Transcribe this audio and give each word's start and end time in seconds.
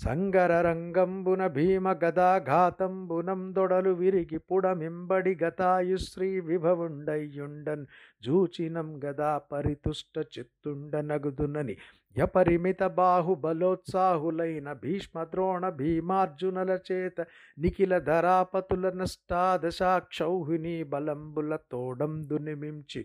సంగరరంగంబున 0.03 1.43
భీమ 1.57 1.89
గదాఘాతంబునం 2.03 3.43
దొడలు 3.57 3.93
విరిగి 3.93 4.39
పుడమింబడి 4.49 5.35
గతాయుశ్రీ 5.43 6.31
విభవుండయ్యుండన్ 6.41 7.85
జూచినం 8.23 8.89
గదా 9.05 9.33
పరితుష్ట 9.53 10.15
చిత్తుండనగుదునని 10.35 11.77
యపరిమిత 12.17 12.83
బాహుబలోత్సాహులైన 12.97 14.69
భీష్మ 14.83 15.25
ద్రోణ 15.25 15.69
భీమార్జునల 15.79 16.73
చేత 16.89 17.19
నిఖిల 17.59 17.93
ధరాపతుల 18.09 18.87
నష్టాదశాక్షౌహిణీ 18.99 20.77
బలంబుల 20.95 21.53
తోడందునిమించి 21.73 23.03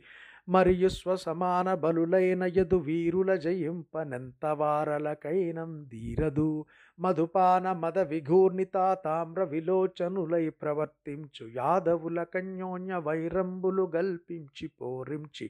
మరియు 0.49 0.89
స్వసమాన 0.89 1.69
బలులైన 1.75 2.43
యదు 2.57 2.77
వీరుల 2.79 3.31
జయింపనెంత 3.45 4.45
వారలకైనం 4.59 5.71
ధీరదు. 5.89 6.51
మధుపాన 6.99 7.65
మద 7.77 7.97
విఘూర్ణిత 8.11 8.77
తామ్ర 9.03 9.41
విలోచనులై 9.43 10.45
ప్రవర్తించు 10.61 11.45
యాదవుల 11.55 12.19
కన్యోన్య 12.33 12.93
వైరంబులు 13.05 13.85
గల్పించి 13.95 14.67
పోరించి 14.79 15.45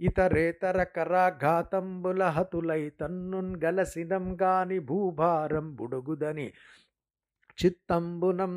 ఇతరేతర 0.00 0.78
కరాఘాతంబుల 0.94 2.22
హతులై 2.36 2.82
తన్నున్ 3.00 3.52
గలసినం 3.64 4.24
గాని 4.40 4.78
భూభారం 4.88 5.66
బుడుగుదని 5.76 6.46
చిత్తంబునం 7.58 8.54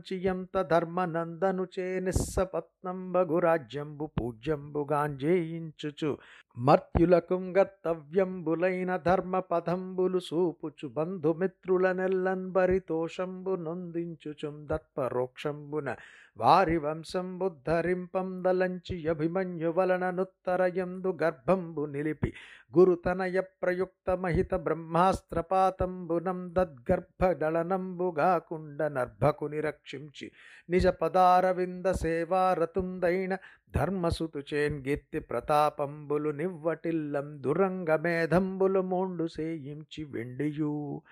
చియంత 0.00 0.30
ఎంత 0.30 0.62
ధర్మనందను 0.70 1.66
చే 1.74 2.00
నిస్సపత్నంబగురాజ్యంబు 2.00 4.06
పూజ్యంబుగాంజేయించుచు 4.16 6.10
మర్త్యులకుం 6.56 7.56
గర్తవ్యంబులైన 7.56 8.96
ధర్మ 9.06 9.38
పదంబులు 9.50 10.20
సూపుచు 10.20 10.88
బంధుమిత్రుల 10.96 11.92
నెల్లన్బరితోషంబు 11.92 13.54
నొందించుచుం 13.60 14.66
దత్పరోక్షంబున 14.70 15.96
వారి 16.38 16.78
వంశంబుద్ధరింపం 16.78 18.42
దలంచి 18.42 19.08
అభిమన్యు 19.08 19.70
వలననుత్తరయందు 19.70 21.18
గర్భంబు 21.22 21.84
నిలిపి 21.84 22.32
గురుతనయ 22.78 23.40
ప్రయుక్త 23.62 24.10
మహిత 24.10 24.54
బ్రహ్మాస్త్రపాతంబునం 24.54 26.54
దద్గర్భదళనంబుగాకుండ 26.54 28.82
నర్భకుని 28.82 29.60
రక్షించి 29.60 30.30
నిజ 30.70 30.86
పదారవింద 30.86 31.92
సేవారతుందైన 31.92 33.36
ధర్మసుతు 33.74 34.54
చేన్గీర్తి 34.54 35.20
ప్రతాపంబులు 35.20 36.30
నివ్వటిల్లం 36.30 37.42
దురంగమేధంబులు 37.42 38.80
మోండు 38.80 39.26
సేయించి 39.26 40.04
వెండియూ. 40.04 41.02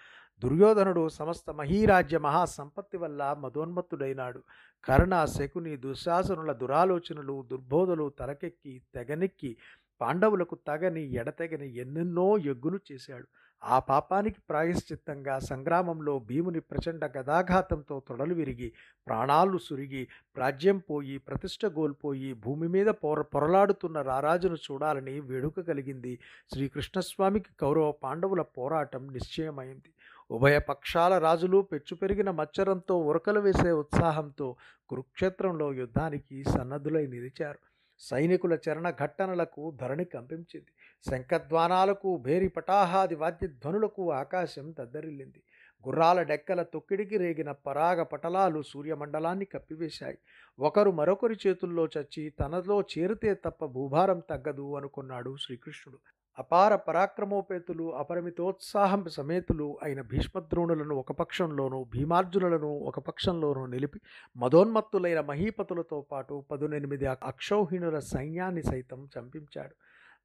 దుర్యోధనుడు 0.43 1.09
సమస్త 1.09 1.51
మహీరాజ్య 1.51 2.19
మహాసంపత్తి 2.19 2.97
వల్ల 2.97 3.37
మదోన్మత్తుడైనాడు. 3.39 4.43
కర్ణ 4.85 5.25
శకుని 5.25 5.77
దుశ్శాసనుల 5.77 6.53
దురాలోచనలు 6.53 7.45
దుర్బోధలు 7.51 8.13
తలకెక్కి 8.21 8.83
తెగనెక్కి 8.95 9.57
పాండవులకు 10.01 10.55
తగని 10.69 11.03
ఎడతెగని 11.15 11.77
ఎన్నెన్నో 11.77 12.39
ఎగ్గులు 12.39 12.79
చేశాడు. 12.93 13.27
ఆ 13.65 13.79
పాపానికి 13.79 14.41
ప్రాయశ్చిత్తంగా 14.51 15.39
సంగ్రామంలో 15.39 16.19
భీముని 16.19 16.61
ప్రచండ 16.61 17.05
గదాఘాతంతో 17.19 18.03
తొడలు 18.09 18.35
విరిగి 18.35 18.73
ప్రాణాలు 19.07 19.59
సురిగి 19.59 20.09
రాజ్యం 20.37 20.79
పోయి 20.79 21.19
ప్రతిష్ట 21.19 21.67
గోల్పోయి 21.67 22.33
భూమి 22.33 22.69
మీద 22.69 22.87
పొర 22.87 23.23
పొరలాడుతున్న 23.23 24.03
రారాజును 24.03 24.55
చూడాలని 24.55 25.21
వేడుక 25.21 25.61
కలిగింది. 25.61 26.19
శ్రీకృష్ణస్వామికి 26.53 27.51
కౌరవ 27.61 27.93
పాండవుల 27.93 28.43
పోరాటం 28.43 29.13
నిశ్చయమైంది. 29.13 29.91
ఉభయ 30.31 30.59
పక్షాల 30.59 31.19
రాజులు 31.19 31.59
పెచ్చు 31.63 31.97
పెరిగిన 31.97 32.31
మచ్చరంతో 32.31 32.99
ఉరకలు 32.99 33.41
వేసే 33.41 33.71
ఉత్సాహంతో 33.71 34.57
కురుక్షేత్రంలో 34.89 35.73
యుద్ధానికి 35.73 36.45
సన్నద్ధులై 36.45 37.07
నిలిచారు. 37.07 37.59
సైనికుల 37.99 38.59
చరణ 38.69 38.91
ఘట్టనలకు 38.91 39.77
ధరణి 39.81 40.05
కంపించింది. 40.05 40.73
శంఖద్వానాలకు 41.11 42.17
భేరి 42.17 42.49
పటాహాది 42.49 43.15
వాద్యధ్వనులకు 43.15 44.13
ఆకాశం 44.13 44.75
దద్దరిల్లింది. 44.79 45.43
గుర్రాల 45.87 46.23
డెక్కల 46.23 46.63
తొక్కిడికి 46.63 47.17
రేగిన 47.17 47.53
పరాగ 47.53 48.03
పటలాలు 48.03 48.63
సూర్యమండలాన్ని 48.63 49.45
కప్పివేశాయి. 49.45 50.19
ఒకరు 50.59 50.91
మరొకరి 50.91 51.37
చేతుల్లో 51.47 51.89
చచ్చి 51.99 52.31
తనలో 52.31 52.81
చేరితే 52.81 53.35
తప్ప 53.35 53.65
భూభారం 53.65 54.23
తగ్గదు 54.31 54.77
అనుకున్నాడు 54.77 55.37
శ్రీకృష్ణుడు. 55.37 55.99
అపార 56.39 56.77
పరాక్రమోపేతులు 56.77 57.95
అపరిమితోత్సాహం 57.95 59.05
సమేతులు 59.09 59.79
అయిన 59.83 60.01
భీష్మద్రోణులను 60.01 60.95
ఒక 60.95 61.13
పక్షంలోనూ 61.13 61.85
భీమార్జునులను 61.85 62.71
ఒక 62.79 62.99
పక్షంలోనూ 62.99 63.67
నిలిపి 63.67 64.01
మదోన్మత్తులైన 64.37 65.21
మహీపతులతో 65.21 66.01
పాటు 66.01 66.45
పదునెనిమిది 66.51 67.07
అక్షౌహిణుల 67.07 67.99
సైన్యాన్ని 67.99 68.63
సైతం 68.63 69.09
చంపించాడు. 69.19 69.75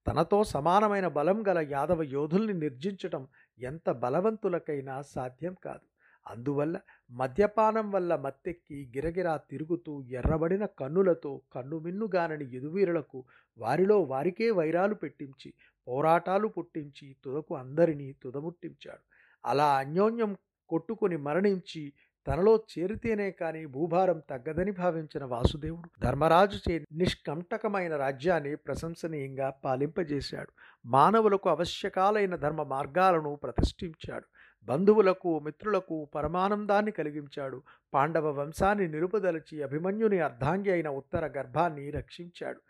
తనతో 0.07 0.44
సమానమైన 0.44 1.07
బలం 1.07 1.44
గల 1.47 1.68
యాదవ 1.72 2.03
యోధుల్ని 2.03 2.53
నిర్జించటం 2.53 3.28
ఎంత 3.59 3.91
బలవంతులకైనా 3.91 5.01
సాధ్యం 5.01 5.56
కాదు. 5.63 5.85
అందువల్ల 6.28 6.80
మద్యపానం 7.12 7.91
వల్ల 7.91 8.16
మత్తెక్కి 8.16 8.91
గిరగిరా 8.95 9.38
తిరుగుతూ 9.38 10.03
ఎర్రబడిన 10.09 10.66
కన్నులతో 10.66 11.41
కన్నుమిన్నుగానని 11.53 12.45
యదువీరులకు 12.56 13.24
వారిలో 13.57 14.01
వారికే 14.01 14.51
వైరాలు 14.51 14.95
పెట్టించి 14.95 15.53
పోరాటాలు 15.88 16.47
పుట్టించి 16.47 17.16
తుదకు 17.23 17.55
అందరినీ 17.55 18.13
తుదముట్టించాడు. 18.23 19.03
అలా 19.45 19.77
అన్యోన్యం 19.77 20.38
కొట్టుకుని 20.69 21.17
మరణించి 21.17 21.94
తనలో 22.27 22.63
చేరితేనే 22.71 23.31
కానీ 23.31 23.66
భూభారం 23.66 24.21
తగ్గదని 24.29 24.71
భావించిన 24.71 25.23
వాసుదేవుడు 25.23 25.89
ధర్మరాజు 26.03 26.59
చే 26.69 26.85
నిష్కంటకమైన 26.91 27.95
రాజ్యాన్ని 27.95 28.55
ప్రశంసనీయంగా 28.55 29.49
పాలింపజేశాడు. 29.49 30.51
మానవులకు 30.85 31.49
అవశ్యకాలైన 31.49 32.35
ధర్మ 32.35 32.63
మార్గాలను 32.63 33.35
ప్రతిష్ఠించాడు. 33.35 34.25
బంధువులకు 34.63 35.39
మిత్రులకు 35.39 36.09
పరమానందాన్ని 36.15 36.91
కలిగించాడు. 36.91 37.61
పాండవ 37.94 38.31
వంశాన్ని 38.31 38.88
నిలుపుదలచి 38.88 39.63
అభిమన్యుని 39.63 40.19
అర్ధాంగి 40.19 40.71
అయిన 40.71 40.89
ఉత్తర 40.89 41.27
గర్భాన్ని 41.27 41.91
రక్షించాడు. 41.91 42.61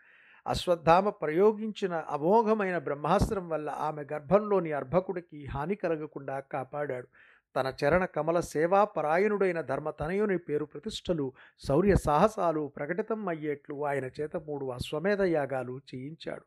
అశ్వత్థామ 0.46 1.08
ప్రయోగించిన 1.08 1.94
అమోఘమైన 2.08 2.78
బ్రహ్మాస్త్రం 2.78 3.48
వల్ల 3.48 3.70
ఆమె 3.70 4.02
గర్భంలోని 4.12 4.72
అర్భకుడికి 4.72 5.46
హాని 5.46 5.74
కలగకుండా 5.74 6.40
కాపాడాడు. 6.40 7.08
తన 7.56 7.72
చరణ 7.80 8.04
కమల 8.04 8.40
సేవాపరాయణుడైన 8.40 9.60
ధర్మతనయుని 9.60 10.38
పేరు 10.38 10.64
ప్రతిష్టలు 10.64 11.32
శౌర్య 11.66 11.94
సాహసాలు 11.96 12.72
ప్రకటితం 12.76 13.28
అయ్యేట్లు 13.28 13.86
ఆయన 13.86 14.06
చేత 14.20 14.36
మూడు 14.36 14.66
అశ్వమేధ 14.66 15.22
యాగాలు 15.22 15.80
చేయించాడు. 15.94 16.44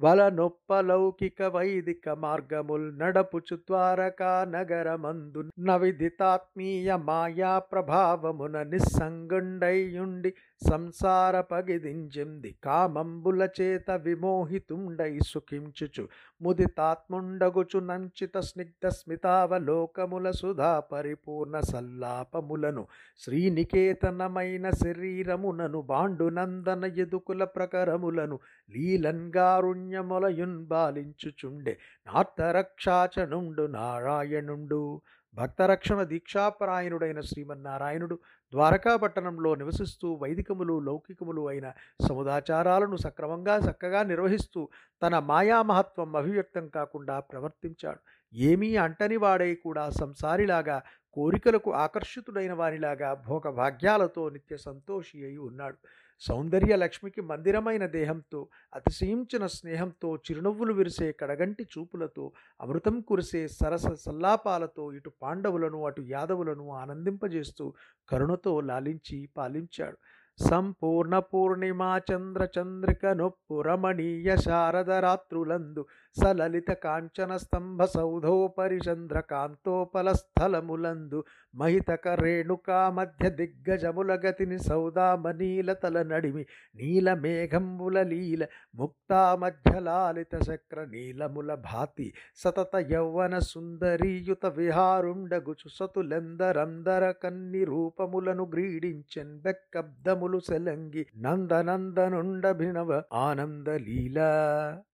వల 0.00 0.28
నొప్పలౌకిక 0.28 1.42
వైదిక 1.42 2.08
మార్గముల్ 2.08 2.98
నడపుచు 2.98 3.56
ద్వారకా 3.56 4.44
నగరమందు 4.44 5.42
నవిదితాత్మీయ 5.58 6.96
మాయా 6.96 7.58
ప్రభావమున 7.58 8.62
నిస్సంగుండయుండి 8.62 10.32
సంసార 10.68 11.40
పగిదించింది 11.40 12.56
కామంబుల 12.64 13.48
చేత 13.60 13.90
విమోహితుండై 13.90 15.18
సుఖించుచు. 15.26 16.08
ముదితాత్ముండగుచు 16.42 17.78
నంచిత 17.78 18.38
స్నిగ్ధ 18.38 18.88
స్మితావలోకముల 18.88 20.30
సుధా 20.30 20.80
పరిపూర్ణ 20.80 21.60
సల్లాపములను. 21.60 22.86
శ్రీనికేతనమైన 23.18 24.70
శరీరమునను 24.70 25.82
బాండునందన 25.82 26.84
ఎదుకుల 26.84 27.44
ప్రకరములను 27.44 28.38
లీలంగారుణ్యములయున్ 28.70 30.66
బాలించుచుండే. 30.66 31.78
నార్తరక్షాచనుండు 32.06 33.66
నారాయణుండు. 33.66 35.00
భక్తరక్షణ 35.34 36.02
దీక్షాపరాయణుడైన 36.02 37.20
శ్రీమన్నారాయణుడు 37.20 38.18
ద్వారకాపట్టణంలో 38.52 39.54
నివసిస్తూ 39.54 40.08
వైదికములు 40.22 40.80
లౌకికములు 40.80 41.48
అయిన 41.48 41.72
సముదాచారాలను 42.08 42.96
సక్రమంగా 42.96 43.56
చక్కగా 43.56 44.02
నిర్వహిస్తూ 44.02 44.68
తన 45.02 45.18
మాయామహత్వం 45.18 46.16
అభివ్యక్తం 46.16 46.68
కాకుండా 46.68 47.20
ప్రవర్తించాడు. 47.20 48.00
ఏమీ 48.34 48.76
అంటని 48.76 49.16
వాడై 49.16 49.54
కూడా 49.54 49.90
సంసారిలాగా 49.90 50.82
కోరికలకు 51.12 51.70
ఆకర్షితుడైన 51.72 52.52
వారిలాగా 52.52 53.08
భోగభాగ్యాలతో 53.28 54.28
నిత్య 54.28 54.56
సంతోషి 54.56 55.24
అయి 55.24 55.38
ఉన్నాడు. 55.38 55.78
సౌందర్య 56.26 56.76
లక్ష్మికి 56.76 57.20
మందిరమైన 57.20 57.86
దేహంతో 57.86 58.40
అతిశయించిన 58.74 59.46
స్నేహంతో 59.46 60.16
చిరునవ్వులు 60.16 60.72
విరిసే 60.72 61.08
కడగంటి 61.20 61.64
చూపులతో 61.64 62.24
అమృతం 62.60 63.00
కురిసే 63.00 63.48
సరస 63.48 63.86
సల్లాపాలతో 63.86 64.92
ఇటు 64.92 65.12
పాండవులను 65.22 65.84
అటు 65.84 66.02
యాదవులను 66.08 66.66
ఆనందింపజేస్తూ 66.72 67.66
కరుణతో 68.08 68.60
లాలించి 68.60 69.28
పాలించాడు. 69.36 69.98
సంపూర్ణ 70.38 71.18
పూర్ణిమా 71.18 72.00
చంద్ర 72.10 72.42
చంద్రిక 72.58 73.06
నొప్పు 73.06 73.62
రమణీయ 73.62 74.36
శారద 74.36 74.90
రాత్రులందు 74.90 75.82
సలలిత 76.16 76.70
కాంచన 76.82 77.32
స్తంభ 77.36 77.82
సౌధోపరి 77.92 78.78
చంద్ర 78.84 79.18
కాంతోపల 79.28 80.08
స్థలములందు 80.18 81.18
మహితక 81.54 82.08
రేణుకా 82.20 82.78
మధ్య 82.90 83.28
దిగ్గజముల 83.36 84.12
గతిని 84.22 84.58
సౌదామనీలతల 84.66 85.98
నడిమి 86.10 86.42
నీల 86.76 87.14
మేఘంబుల 87.22 88.02
లీల 88.10 88.42
ముక్తా 88.78 89.20
మధ్య 89.36 89.72
లాలిత 89.80 90.34
చక్ర 90.46 90.84
నీలముల 90.86 91.54
భాతి 91.64 92.08
సతత 92.36 92.74
యౌవన 92.92 93.34
సుందరీయుత 93.48 94.44
విహారుండగుచు 94.58 95.70
సతులెందరందర 95.76 97.04
కన్ని 97.22 97.64
రూపములను 97.64 98.46
గ్రీడించెన్ 98.52 99.34
బెక్కబ్దములు 99.44 100.40
సెలంగి 100.46 101.04
నందనందనుండభినవ 101.26 102.92
ఆనంద 103.22 103.68
లీల 103.82 104.18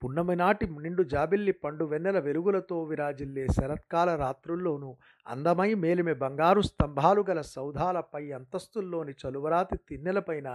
పున్నమి 0.02 0.36
నాటి 0.36 0.66
నిండు 0.80 1.04
జాబిల్లి 1.08 1.52
పండు 1.52 1.84
వెన్నెల 1.84 2.18
వెలుగులతో 2.18 2.82
విరాజిల్లే 2.82 3.46
శరత్కాల 3.56 4.10
రాత్రుల్లోనూ 4.16 4.90
అందమై 5.26 5.74
మేలిమె 5.74 6.14
బంగారు 6.14 6.60
స్తంభాలు 6.60 7.24
గల 7.30 7.40
సౌధాలపై 7.40 8.22
అంతస్తుల్లోని 8.32 9.14
చలువరాతి 9.22 9.76
తిన్నెలపైన 9.88 10.48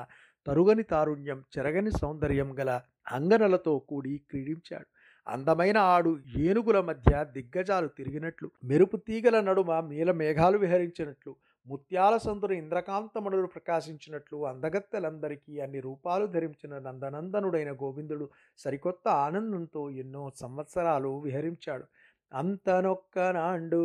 తరుగని 0.48 0.84
తారుణ్యం 0.84 1.40
చెరగని 1.54 1.92
సౌందర్యం 1.92 2.50
గల 2.60 2.72
అంగనలతో 3.12 3.74
కూడి 3.90 4.14
క్రీడించాడు. 4.30 4.88
అందమైన 5.28 5.78
ఆడు 5.78 6.12
ఏనుగుల 6.38 6.80
మధ్య 6.82 7.12
దిగ్గజాలు 7.34 7.90
తిరిగినట్లు 7.98 8.48
మెరుపు 8.64 8.98
తీగల 8.98 9.40
నడుమ 9.42 9.72
మేఘాలు 10.12 10.58
విహరించినట్లు 10.58 11.34
ముత్యాల 11.68 12.18
సందున 12.18 12.52
ఇంద్రకాంతమణులు 12.52 13.48
ప్రకాశించినట్లు 13.48 14.46
అందగత్తెలందరికీ 14.46 15.60
అన్ని 15.60 15.80
రూపాలు 15.80 16.26
ధరించిన 16.28 16.80
నందనందనుడైన 16.80 17.72
గోవిందుడు 17.74 18.26
సరికొత్త 18.58 19.08
ఆనందంతో 19.26 19.90
ఎన్నో 19.90 20.32
సంవత్సరాలు 20.36 21.20
విహరించాడు. 21.20 21.86
అంతనొక్కనాండు 22.32 23.84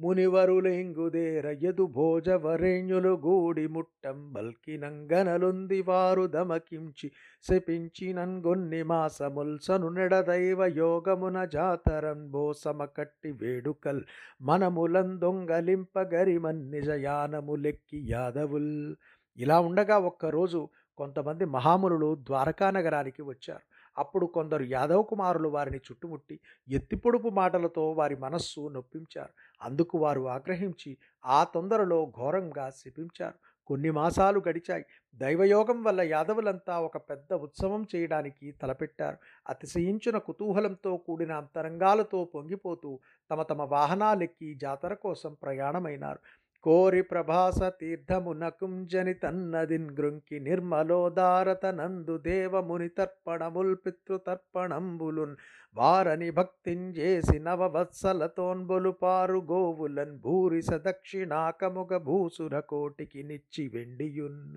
మునివరులెంగుదేరయదు 0.00 1.86
భోజవరేణ్యులు 1.86 3.08
గూడి 3.08 3.66
ముట్టం 3.66 4.32
బల్కినంగనలుంది 4.32 5.82
వారు 5.82 6.26
దమకించి 6.26 7.12
శపించినన్గొన్ని 7.42 8.82
మాసముల్సను 8.82 9.88
నెడదైవ 9.88 10.72
యోగమున 10.76 11.44
జాతరం 11.44 12.30
బోసమ 12.30 12.84
కట్టి 12.84 13.32
వేడుకల్ 13.32 14.02
మనములందొంగలింపగరిమన్ 14.42 16.70
నిజయానములెక్కి 16.70 18.10
యాదవుల్. 18.10 18.96
ఇలా 19.38 19.60
ఉండగా 19.60 19.98
ఒక్కరోజు 19.98 20.68
కొంతమంది 20.98 21.44
మహామునులు 21.44 22.18
ద్వారకా 22.26 22.70
నగరానికి 22.70 23.22
వచ్చారు. 23.22 23.77
అప్పుడు 23.98 24.26
కొందరు 24.26 24.64
యాదవ 24.68 25.02
కుమారులు 25.02 25.48
వారిని 25.48 25.80
చుట్టుముట్టి 25.88 26.36
ఎత్తిపొడుపు 26.68 27.28
మాటలతో 27.32 27.92
వారి 27.92 28.16
మనస్సు 28.16 28.68
నొప్పించారు. 28.68 29.32
అందుకు 29.62 29.98
వారు 29.98 30.28
ఆగ్రహించి 30.28 30.92
ఆ 31.30 31.44
తొందరలో 31.54 32.12
ఘోరంగా 32.18 32.70
శపించారు. 32.70 33.38
కొన్ని 33.68 33.90
మాసాలు 33.90 34.42
గడిచాయి. 34.48 34.84
దైవయోగం 35.14 35.82
వల్ల 35.82 36.00
యాదవులంతా 36.10 36.80
ఒక 36.80 36.96
పెద్ద 37.10 37.32
ఉత్సవం 37.38 37.86
చేయడానికి 37.94 38.52
తలపెట్టారు. 38.62 39.18
అతిశయించిన 39.48 40.18
కుతూహలంతో 40.18 40.96
కూడిన 40.96 41.32
అంతరంగాలతో 41.32 42.24
పొంగిపోతూ 42.34 42.90
తమ 43.30 43.42
తమ 43.42 43.62
వాహనాలెక్కి 43.72 44.54
జాతర 44.54 44.94
కోసం 44.96 45.36
ప్రయాణమైనారు. 45.42 46.20
కోరి 46.62 47.02
ప్రభాస 47.02 47.62
తీర్థమునకుంజని 47.62 49.14
తన్నదిన్ 49.14 49.90
గృంకి 49.90 50.40
నిర్మలోదారత 50.40 51.66
నందు 51.66 52.18
దేవముని 52.18 52.88
తర్పణముల్ 52.88 53.76
పితృతర్పణంబులున్ 53.86 55.36
వారని 55.74 56.30
భక్తింజేసి 56.30 57.38
నవవత్సలతోన్బులు 57.38 58.90
పారు 58.90 59.38
గోవులన్ 59.50 60.18
భూరిస 60.18 60.70
దక్షిణాకముగ 60.70 61.96
భూసుర 61.96 62.60
కోటికి 62.60 63.22
నిచ్చి 63.22 63.68
వెండియున్. 63.68 64.56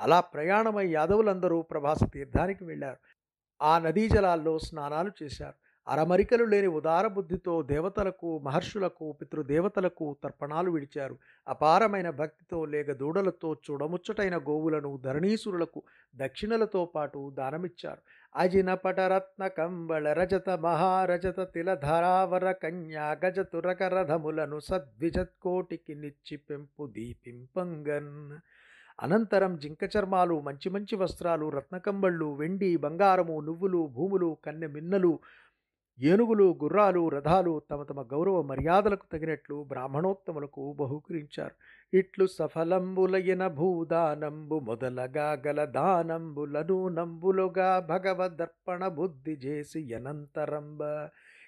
అలా 0.00 0.20
ప్రయాణమై 0.20 0.88
యాదవులందరూ 0.88 1.62
ప్రభాస 1.62 2.04
తీర్థానికి 2.12 2.64
వెళ్ళారు. 2.64 2.96
ఆ 3.62 3.78
నదీ 3.78 4.08
జలాల్లో 4.08 4.58
స్నానాలు 4.58 5.12
చేశారు. 5.22 5.63
అరమరికలు 5.88 6.44
లేని 6.44 6.66
ఉదార 6.66 7.06
బుద్ధితో 7.06 7.62
దేవతలకు 7.62 8.38
మహర్షులకు 8.38 9.12
పితృదేవతలకు 9.12 10.16
తర్పణాలు 10.24 10.70
విడిచారు. 10.70 11.18
అపారమైన 11.48 12.10
భక్తితో 12.10 12.64
లేక 12.64 12.92
దూడలతో 12.92 13.56
చూడముచ్చటైన 13.66 14.36
గోవులను 14.38 15.00
ధరణీసురులకు 15.04 15.82
దక్షిణలతో 16.16 16.84
పాటు 16.84 17.32
దానమిచ్చారు. 17.34 18.00
అజిన 18.36 18.74
పటరత్న 18.74 19.46
కంబళ 19.46 20.12
రజత 20.12 20.50
మహారజత 20.50 21.40
తిలధరావర 21.54 22.52
కన్యా 22.52 23.16
గజతురక 23.26 23.82
రథములను 23.82 24.60
సద్విజత్కోటికి 24.60 25.94
నిచ్చి 25.94 26.36
పెంపు 26.36 26.86
దీపింపంగన్. 26.86 28.38
అనంతరం 29.02 29.56
జింక 29.56 29.96
చర్మాలు 29.96 30.40
మంచి 30.40 30.70
మంచి 30.70 30.96
వస్త్రాలు 30.96 31.48
రత్నకంబళ్ళు 31.48 32.34
వెండి 32.34 32.76
బంగారము 32.76 33.40
నువ్వులు 33.40 33.90
భూములు 33.94 34.36
కన్నె 34.44 34.66
మిన్నలు 34.66 35.18
ఏనుగులు 36.00 36.58
గుర్రాలు 36.62 37.08
రథాలు 37.08 37.62
తమ 37.70 37.82
తమ 37.82 38.02
గౌరవ 38.02 38.42
మర్యాదలకు 38.42 39.06
తగినట్లు 39.12 39.62
బ్రాహ్మణోత్తములకు 39.62 40.72
బహుకరించారు. 40.72 41.54
ఇట్లు 41.94 42.26
సఫలంబులైన 42.26 43.46
భూదానంబు 43.46 44.60
మొదలగా 44.60 45.42
గల 45.46 45.64
దానంబులను 45.64 46.88
నంబులుగా 46.88 47.80
భగవదర్పణ 47.80 48.88
బుద్ధి 48.88 49.32
చేసి 49.32 49.94
అనంతరంబ. 49.94 50.82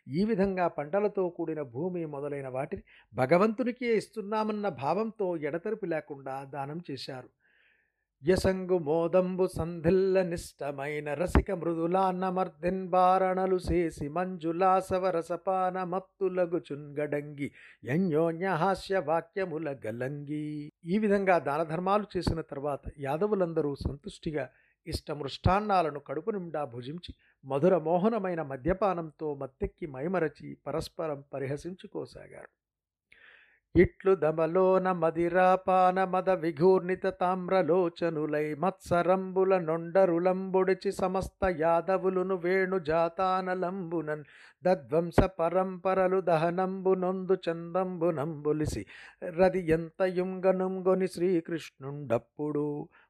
ఈ 0.09 0.25
విధంగా 0.25 0.69
పంటలతో 0.69 1.29
కూడిన 1.29 1.63
భూమి 1.63 2.07
మొదలైన 2.07 2.49
వాటిని 2.49 2.83
భగవంతునికే 3.15 3.97
ఇస్తున్నామన్న 3.97 4.69
భావంతో 4.69 5.37
ఎడతెరిపి 5.37 5.87
లేకుండా 5.87 6.45
దానం 6.45 6.81
చేశారు. 6.91 7.29
యసంగు 8.27 8.79
మోదంబు 8.79 9.47
సంధిల్ల 9.47 10.23
నిష్టమైన 10.23 11.15
రసిక 11.15 11.51
మృదులాన్నమర్దిన్ 11.51 12.89
బారణలు 12.89 13.59
చేసి 13.73 14.09
మంజులాసవరసపాన 14.09 15.85
మత్తులగు 15.85 16.61
చున్గడంగి 16.73 17.49
హాస్య 18.55 18.99
వాక్యముల 18.99 19.77
గలంగి. 19.87 20.73
ఈ 20.85 20.99
విధంగా 20.99 21.39
దాన 21.39 21.63
ధర్మాలు 21.63 22.07
చేసిన 22.17 22.41
తర్వాత 22.41 22.81
యాదవులందరూ 22.99 23.75
సంతుష్టిగా 23.75 24.51
ఇష్టమృష్టాన్నాలను 24.87 26.01
కడుపు 26.01 26.31
నిండా 26.31 26.65
భుజించి 26.65 27.15
మధుర 27.45 27.79
మోహనమైన 27.79 28.43
మద్యపానంతో 28.43 29.35
మత్తెక్కి 29.35 29.87
మైమరచి 29.87 30.57
పరస్పరం 30.67 31.25
పరిహసించుకోసాగారు. 31.35 32.51
ఇట్లు 33.77 34.13
దమలోన 34.17 34.87
మదిరాపాన 34.97 36.05
మద 36.05 36.29
విఘూర్ణిత 36.43 37.07
తామ్రలోచనులై 37.21 38.47
మత్సరంబుల 38.55 39.59
నొండరులంబుడిచి 39.65 40.91
సమస్త 40.93 41.51
యాదవులును 41.59 42.37
వేణు 42.45 42.79
జాతానలంబునన్ 42.87 44.23
దద్వంస 44.65 45.19
పరంపరలు 45.39 46.21
దహనంబు 46.27 46.93
నొందు 46.97 47.37
చందంబు 47.45 48.09
నంబులిసి 48.13 48.83
రది 49.35 49.63
ఎంత 49.71 50.03
యుంగనుంగొని 50.17 51.09
శ్రీకృష్ణుండప్పుడు 51.09 52.67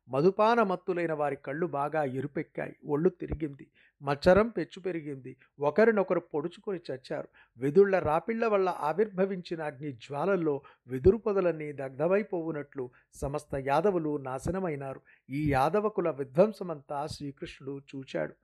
మధుపాన 0.09 0.63
మత్తులైన 0.63 1.13
వారి 1.13 1.37
కళ్ళు 1.37 1.67
బాగా 1.67 2.05
ఎరుపెక్కాయి. 2.05 2.77
ఒళ్ళు 2.87 3.09
తిరిగింది. 3.09 3.67
మచ్చరం 4.03 4.49
పెచ్చు 4.49 4.81
పెరిగింది. 4.83 5.37
ఒకరినొకరు 5.61 6.21
పొడుచుకొని 6.21 6.81
చచ్చారు. 6.93 7.29
వెదుళ్ళ 7.59 7.99
రాపిళ్ళ 7.99 8.47
వల్ల 8.47 8.69
ఆవిర్భవించిన 8.81 9.63
అగ్ని 9.63 9.93
జ్వాలల్లో 9.93 10.61
వెదురు 10.87 11.17
పొదలన్నీ 11.17 11.73
దగ్ధమైపోవునట్లు 11.73 12.91
సమస్త 13.15 13.49
యాదవులు 13.55 14.17
నాశనమైనారు. 14.17 15.01
ఈ 15.31 15.53
యాదవకుల 15.53 16.11
విధ్వంసమంతా 16.11 17.07
శ్రీకృష్ణుడు 17.07 17.81
చూచాడు. 17.97 18.35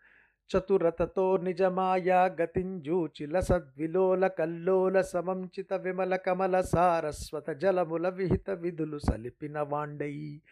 చతురతతో 0.58 1.36
నిజమాయా 1.36 2.24
గతింజూచిల 2.24 3.40
సద్విలోల 3.40 4.26
కల్లోల 4.26 5.00
సమంచిత 5.00 5.74
విమల 5.74 6.16
కమల 6.16 6.60
సారస్వత 6.60 7.50
జలముల 7.50 8.08
విహిత 8.08 8.50
విధులు 8.50 8.98
సలిపిన 8.98 9.60
వాండయి. 9.60 10.42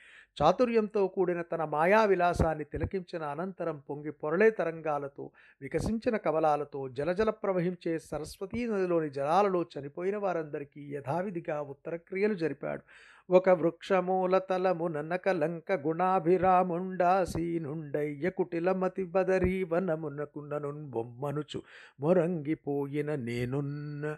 చాతుర్యంతో 0.42 1.06
కూడిన 1.06 1.42
తన 1.42 1.64
మాయా 1.64 2.04
విలాసాన్ని 2.04 2.64
తిలకించిన 2.64 3.22
అనంతరం 3.22 3.82
పొంగి 3.90 4.10
పొరలే 4.10 4.50
తరంగాలతో 4.50 5.30
వికసించిన 5.60 6.16
కమలాలతో 6.16 6.88
జలజల 6.88 7.30
ప్రవహించే 7.30 7.98
సరస్వతీ 7.98 8.66
నదిలోని 8.66 9.10
జలాలలో 9.10 9.62
చనిపోయిన 9.62 10.16
వారందరికీ 10.16 10.94
యథావిధిగా 10.94 11.60
ఉత్తరక్రియలు 11.60 12.34
జరిపాడు. 12.34 12.82
ఒక 13.30 13.48
వృక్షమూల 13.48 14.40
ననక 14.88 15.28
లంక 15.28 15.72
గుణాభిరాముండాసీనుండయ్య 15.72 18.30
కుటిలమతి 18.30 19.04
బదరీ 19.04 19.64
వనమునకు 19.64 20.86
బొమ్మనుచు 20.86 21.62
మొరంగిపోయిన 22.00 23.14
నేనున్న 23.14 24.16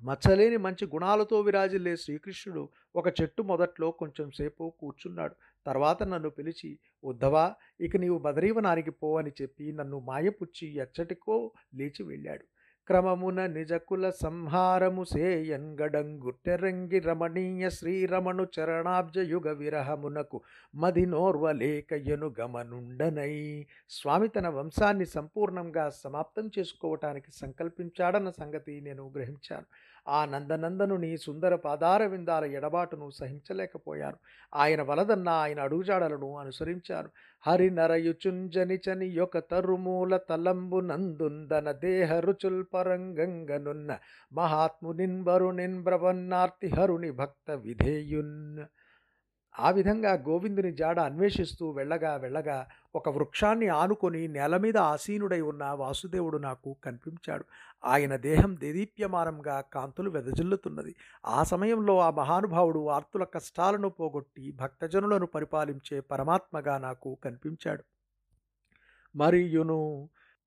మచ్చలేని 0.00 0.56
మంచి 0.56 0.86
గుణాలతో 0.86 1.40
విరాజిల్లే 1.40 1.96
శ్రీకృష్ణుడు 1.96 2.62
ఒక 2.94 3.08
చెట్టు 3.20 3.42
మొదట్లో 3.42 3.90
కొంచెం 3.90 4.30
సేపు 4.30 4.74
కూర్చున్నాడు. 4.80 5.34
తర్వాత 5.66 6.02
నన్ను 6.02 6.30
పిలిచి 6.30 6.70
ఉద్ధవా 7.04 7.44
ఇక 7.80 7.96
నీవు 7.96 8.18
బదరీవనానికి 8.18 8.90
పో 8.90 9.18
అని 9.18 9.32
చెప్పి 9.42 9.72
నన్ను 9.72 9.98
మాయపుచ్చి 10.00 10.68
ఎచ్చటికో 10.76 11.36
లేచి 11.74 12.02
వెళ్ళాడు. 12.04 12.44
క్రమమున 12.86 13.46
నిజకుల 13.46 14.10
సంహారము 14.10 15.04
సేయంగడంగుట్టెరంగి 15.04 16.98
రమణీయ 16.98 17.70
శ్రీరమణు 17.70 18.46
చరణాబ్జయుగ 18.58 19.52
విరహమునకు 19.52 20.40
మదినోర్వలేకయ్యను 20.74 22.34
గమనుండనై. 22.40 23.66
స్వామి 23.90 24.28
తన 24.28 24.48
వంశాన్ని 24.48 25.06
సంపూర్ణంగా 25.06 25.90
సమాప్తం 25.90 26.50
చేసుకోవటానికి 26.58 27.30
సంకల్పించాడన్న 27.32 28.30
సంగతి 28.30 28.80
నేను 28.80 29.12
గ్రహించాను. 29.16 29.64
ఆ 30.08 30.24
నందనందనుని 30.24 31.16
సుందర 31.16 31.54
పాదార 31.54 32.06
విందాల 32.06 32.44
ఎడబాటును 32.44 33.10
సహించలేకపోయాను. 33.10 34.16
ఆయన 34.54 34.82
వలదన్న 34.82 35.28
ఆయన 35.28 35.60
అడుగుజాడలను 35.60 36.36
అనుసరించాను. 36.38 37.08
హరి 37.46 37.70
నరయుచుంజనిచని 37.70 39.06
యొక్క 39.06 39.38
తరుమూల 39.38 40.16
తలంబు 40.16 40.80
నందుందన 40.80 41.72
దేహ 41.72 42.20
పరంగంగనున్న 42.74 43.98
మహాత్మునిన్ 44.32 45.24
వరుణిన్ 45.26 45.82
బ్రవన్నార్తి 45.82 46.68
హరుని 46.68 47.10
భక్త 47.10 47.50
విధేయున్. 47.50 48.64
ఆ 49.54 49.70
విధంగా 49.70 50.12
గోవిందుని 50.12 50.72
జాడ 50.72 51.00
అన్వేషిస్తూ 51.00 51.70
వెళ్ళగా 51.70 52.16
వెళ్ళగా 52.16 52.66
ఒక 52.94 53.08
వృక్షాన్ని 53.08 53.68
ఆనుకొని 53.68 54.28
నేల 54.28 54.56
మీద 54.56 54.76
ఆసీనుడై 54.76 55.40
ఉన్న 55.40 55.64
వాసుదేవుడు 55.64 56.38
నాకు 56.38 56.76
కనిపించాడు. 56.84 57.44
ఆయన 57.84 58.16
దేహం 58.16 58.56
దేదీప్యమానంగా 58.60 59.60
కాంతులు 59.60 60.10
వెదజల్లుతున్నది. 60.10 60.94
ఆ 61.26 61.42
సమయంలో 61.42 62.00
ఆ 62.00 62.10
మహానుభావుడు 62.10 62.88
ఆర్తుల 62.88 63.24
కష్టాలను 63.24 63.88
పోగొట్టి 63.88 64.52
భక్తజనులను 64.52 65.26
పరిపాలించే 65.26 66.00
పరమాత్మగా 66.00 66.78
నాకు 66.78 67.18
కనిపించాడు. 67.24 67.84
మరియును 69.16 69.80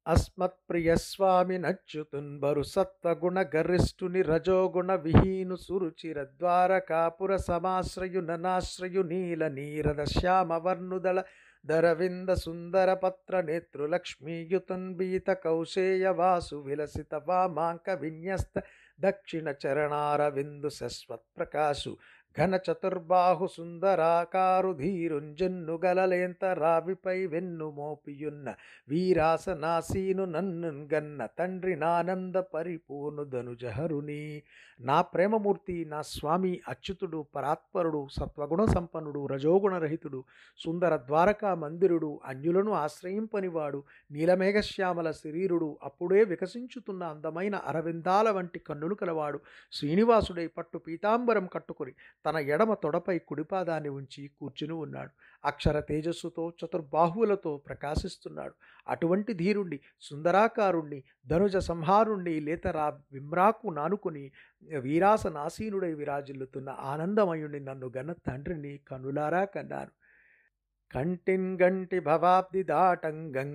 అస్మత్ప్రియస్వామి 0.08 1.58
నచ్యుతున్బరు 1.58 2.64
సత్వగుణ 2.66 3.40
గరిష్ఠుని 3.56 4.22
రజోగుణ 4.22 4.92
విహీను 5.04 5.56
సురుచిర 5.58 6.18
ద్వారకాపుర 6.34 7.32
సమాశ్రయు 7.46 8.22
ననాశ్రయు 8.22 9.04
నీల 9.04 9.48
నీరద 9.54 10.04
శ్యామవర్ణుదళ 10.14 11.20
దరవింద 11.66 12.32
సుందర 12.42 12.90
పత్ర 12.94 13.36
నేతృ 13.42 13.86
లక్ష్మీయుతన్బీత 13.88 15.30
కౌశేయ 15.44 16.08
వాసు 16.18 16.58
విలసిత 16.66 17.16
వామాంక 17.28 17.90
విన్యస్త 18.02 18.56
దక్షిణ 19.00 19.48
చరణారవిందు 19.62 20.70
సస్వత్ 20.72 21.28
ప్రకాశు 21.38 21.92
ఘన 22.36 22.60
చతుర్బాహు 22.66 23.48
సుందరాకారు 23.48 24.74
ధీరుంజన్ను 24.74 25.80
గలలేంత 25.86 26.46
రావిపై 26.46 27.26
వెన్ను 27.26 27.72
మోపియున్న 27.72 28.48
వీరాసనాసీను 28.90 30.26
నన్ను 30.26 30.72
గన్న 30.94 31.26
తండ్రి 31.40 31.76
నానంద 31.76 32.36
పరిపూర్ణు 32.36 33.24
ధనుజహరుని. 33.26 34.44
నా 34.80 35.02
ప్రేమమూర్తి 35.02 35.86
నా 35.86 36.02
స్వామి 36.02 36.62
అచ్యుతుడు 36.68 37.26
పరాత్పరుడు 37.36 38.08
సత్వగుణ 38.12 38.66
సంపన్నుడు 38.66 39.22
రజోగుణరహితుడు 39.26 40.20
సుందర 40.60 40.96
ద్వారకా 41.08 41.56
మందిరుడు 41.56 42.20
అన్యులను 42.26 42.72
ఆశ్రయింపనివాడు 42.72 43.84
నీలమేఘశ్యామల 44.12 45.12
శరీరుడు 45.12 45.78
అప్పుడే 45.84 46.24
వికసించుతున్న 46.24 47.04
అందమైన 47.04 47.56
అరవిందాల 47.66 48.30
వంటి 48.30 48.60
కన్నులు 48.60 48.96
కలవాడు 48.96 49.40
శ్రీనివాసుడై 49.72 50.48
పట్టు 50.48 50.78
పీతాంబరం 50.78 51.48
కట్టుకుని 51.48 51.94
తన 52.26 52.38
ఎడమ 52.38 52.74
తొడపై 52.74 53.18
కుడిపాదాన్ని 53.20 53.90
ఉంచి 53.90 54.30
కూర్చుని 54.40 54.74
ఉన్నాడు. 54.74 55.10
అక్షర 55.46 55.80
తేజస్సుతో 55.80 56.54
చతుర్బాహువులతో 56.60 57.58
ప్రకాశిస్తున్నాడు. 57.58 58.54
అటువంటి 58.88 59.34
ధీరుణ్ణి 59.34 59.80
సుందరాకారుణ్ణి 60.02 61.04
ధనుజ 61.28 61.58
సంహారుణ్ణి 61.58 62.40
లేతరా 62.40 62.98
విమ్రాకు 63.12 63.68
నానుకుని 63.68 64.32
వీరాసనాసీనుడై 64.80 65.94
విరాజిల్లుతున్న 65.94 66.70
ఆనందమయుణ్ణి 66.70 67.60
నన్ను 67.60 67.92
గన్న 67.98 68.12
తండ్రిని 68.12 68.80
కనులారా 68.88 69.46
కన్నాను. 69.46 69.92
కంటిన్ 70.96 71.58
గంటి 71.62 71.98
భవాబ్ది 72.00 72.64
దాటంగం 72.64 73.50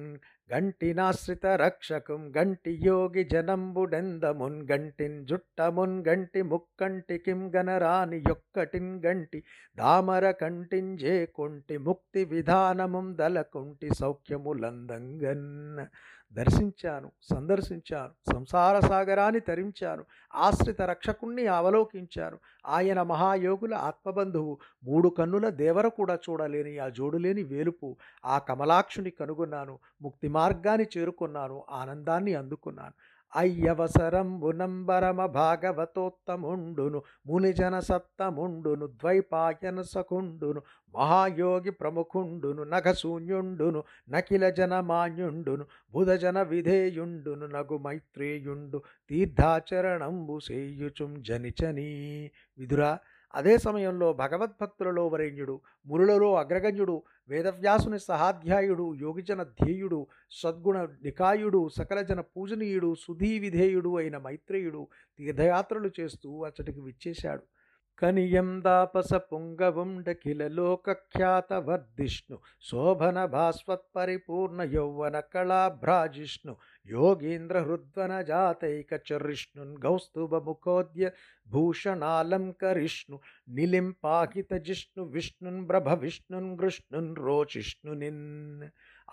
గంటినాశ్రిత 0.51 1.47
రక్షకం 1.63 2.23
గంటి 2.37 2.73
యోగి 2.87 3.23
జనంబుడెందమున్ 3.33 4.59
గంటిన్ 4.71 5.19
జుట్టమున్ 5.27 5.97
గంటి 6.09 6.43
ముక్కంటి 6.43 7.17
కిం 7.19 7.43
గణరాని 7.55 8.19
యొక్కటిన్ 8.29 8.93
గంటి 9.07 9.41
దామర 9.79 10.25
కంటింజే 10.43 11.17
కొంటి 11.39 11.79
ముక్తి 11.79 12.25
విధానముం 12.25 13.09
దలకుంటి 13.21 13.91
సౌఖ్యములందంగన్. 14.01 15.49
దర్శించాను 16.33 17.11
సందర్శించాను 17.31 18.33
సంసార 18.33 18.81
సాగరాన్ని 18.81 19.41
తరించాను 19.41 20.05
ఆశ్రిత 20.35 20.83
రక్షకుణ్ణి 20.83 21.47
అవలోకించాను. 21.47 22.39
ఆయన 22.67 23.03
మహాయోగుల 23.03 23.75
ఆత్మబంధువు 23.75 24.59
మూడు 24.85 25.09
కన్నుల 25.09 25.49
దేవర 25.49 25.89
కూడా 25.89 26.15
చూడలేని 26.15 26.79
ఆ 26.79 26.89
జోడులేని 26.89 27.43
వేలుపు 27.43 27.97
ఆ 28.25 28.39
కమలాక్షుని 28.39 29.11
కనుగొన్నాను 29.11 29.79
ముక్తి 30.03 30.29
మార్గాన్ని 30.29 30.87
చేరుకున్నాను 30.99 31.65
ఆనందాన్ని 31.71 32.35
అందుకున్నాను. 32.35 32.95
అయ్యవసరంబునంబరమ 33.37 35.27
భాగవతోత్తముండును 35.27 37.03
మునిజన 37.27 37.79
సత్తముండును 37.81 38.87
ద్వైపాయన 38.87 39.83
సకుండును 39.83 40.63
మహాయోగి 40.95 41.71
ప్రముఖుండును 41.71 42.63
నఖశూన్యుండును 42.63 43.85
నకిల 44.11 44.49
జనమాన్యుండును 44.49 45.67
బుధజన 45.93 46.43
విధేయుండును 46.43 47.47
నగు 47.47 47.79
మైత్రేయుండు 47.79 48.83
తీర్థాచరణంబు 49.11 50.39
సేయుచుం 50.39 51.23
జనిచని. 51.23 51.91
విధురా 52.59 52.99
అదే 53.35 53.59
సమయంలో 53.59 54.13
భగవద్భక్తులలో 54.13 55.09
వరేణ్యుడు 55.09 55.61
మురులలో 55.87 56.35
అగ్రగణ్యుడు 56.35 57.03
వేదవ్యాసుని 57.31 57.99
సహాధ్యాయుడు 57.99 58.95
యోగిజన 59.03 59.43
ధ్యేయుడు 59.43 60.07
సద్గుణ 60.31 60.79
నికాయుడు 61.03 61.69
సకలజన 61.69 62.21
పూజనీయుడు 62.21 62.95
సుధీ 62.95 63.39
విధేయుడు 63.39 63.97
అయిన 63.97 64.19
మైత్రేయుడు 64.19 64.83
తీర్థయాత్రలు 65.19 65.91
చేస్తూ 66.01 66.43
అచ్చటికి 66.45 66.81
విచ్చేశాడు. 66.81 67.43
కనియం 67.99 68.63
దాపస 68.65 69.15
పుంగవుండఖిల 69.15 70.43
లోకఖ్యాత 70.49 71.53
వర్ధిష్ణు 71.53 72.37
శోభన 72.71 73.25
భాస్వత్ 73.25 73.89
పరిపూర్ణ 73.97 74.63
యౌవన 74.63 75.21
కళాభ్రాజిష్ణు 75.35 76.55
యోగీంద్ర 76.86 77.58
హృద్వన 77.60 78.14
జాతైక 78.24 78.94
చరిష్ణున్ 79.08 79.74
గౌస్తుభ 79.86 80.36
ముఖోద్య 80.46 81.06
భూషణాలంకరిష్ణు 81.48 83.18
నిలింపాహిత 83.56 84.54
జిష్ణు 84.66 85.04
విష్ణున్ 85.12 85.62
ప్రభ 85.70 85.90
విష్ణున్ 86.04 86.52
కృష్ణున్ 86.58 87.14
రోచిష్ణునిన్ 87.20 88.24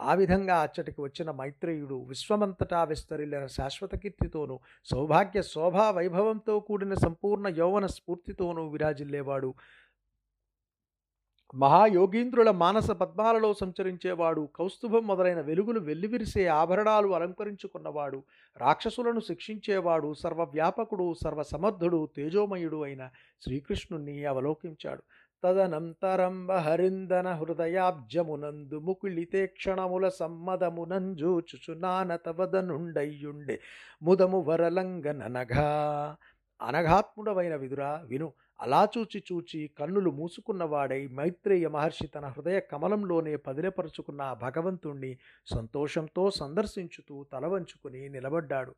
ఆ 0.02 0.12
విధంగా 0.14 0.54
అచ్చటికి 0.62 1.00
వచ్చిన 1.00 1.30
మైత్రేయుడు 1.30 1.96
విశ్వమంతటా 2.08 2.80
విస్తరిల్లిన 2.84 3.46
శాశ్వత 3.56 3.94
కీర్తితోనూ 3.94 4.56
సౌభాగ్య 4.86 5.40
శోభా 5.50 5.86
వైభవంతో 5.90 6.54
కూడిన 6.60 6.94
సంపూర్ణ 7.04 7.48
యౌవన 7.58 7.86
స్ఫూర్తితోనూ 7.96 8.64
విరాజిల్లేవాడు 8.68 9.50
మహాయోగీంద్రుల 11.55 12.51
మానస 12.51 12.91
పద్మాలలో 12.91 13.53
సంచరించేవాడు 13.53 14.49
కౌస్తుభం 14.55 15.07
మొదలైన 15.07 15.41
వెలుగులు 15.41 15.79
వెల్లివిరిసే 15.79 16.45
ఆభరణాలు 16.47 17.07
అలంకరించుకున్నవాడు 17.07 18.23
రాక్షసులను 18.57 19.19
శిక్షించేవాడు 19.19 20.13
సర్వవ్యాపకుడు 20.13 21.13
సర్వసమర్థుడు 21.23 22.09
తేజోమయుడు 22.15 22.83
అయిన 22.83 23.09
శ్రీకృష్ణుణ్ణి 23.41 24.25
అవలోకించాడు. 24.25 25.03
తదనంతరంబ 25.43 26.51
హరిందన 26.51 27.27
హృదయాబ్జమునందు 27.33 28.79
ముకుళితే 28.79 29.45
క్షణముల 29.47 30.09
సమ్మదమునంజూచుచు 30.09 31.73
నానతవదనుండయ్యుండే 31.73 33.59
ముదము 34.03 34.39
వరలంగననఘా 34.39 35.67
అనఘాత్ముడవైన 36.61 37.55
విదురా 37.55 38.01
విను 38.05 38.33
అలా 38.59 38.79
చూచి 38.93 39.19
చూచి 39.29 39.59
కన్నులు 39.79 40.09
మూసుకున్నవాడై 40.09 41.01
మైత్రేయ 41.07 41.67
మహర్షి 41.67 42.07
తన 42.07 42.25
హృదయ 42.25 42.59
కమలంలోనే 42.71 43.35
పదిలపరుచుకున్న 43.47 44.21
ఆ 44.21 44.33
భగవంతుణ్ణి 44.45 45.11
సంతోషంతో 45.47 46.23
సందర్శించుతూ 46.31 47.15
తలవంచుకుని 47.33 48.01
నిలబడ్డాడు. 48.09 48.73